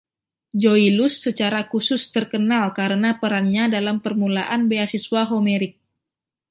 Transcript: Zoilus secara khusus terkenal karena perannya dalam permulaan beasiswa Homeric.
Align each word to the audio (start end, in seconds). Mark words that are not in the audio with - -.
Zoilus 0.63 1.13
secara 1.25 1.61
khusus 1.71 2.01
terkenal 2.15 2.65
karena 2.79 3.09
perannya 3.21 3.63
dalam 3.75 3.97
permulaan 4.05 4.61
beasiswa 4.71 5.21
Homeric. 5.31 5.73